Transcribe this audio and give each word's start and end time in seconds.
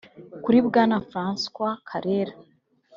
Kuri 0.43 0.57
Bwana 0.67 0.95
Francois 1.09 1.79
Karera 1.87 2.33